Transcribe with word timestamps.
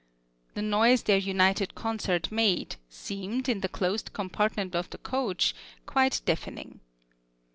The 0.55 0.63
noise 0.63 1.03
their 1.03 1.19
united 1.19 1.75
concert 1.75 2.31
made, 2.31 2.77
seemed, 2.89 3.47
in 3.47 3.59
the 3.59 3.69
closed 3.69 4.13
compartment 4.13 4.73
of 4.75 4.89
the 4.89 4.97
coach, 4.97 5.53
quite 5.85 6.21
deafening. 6.25 6.79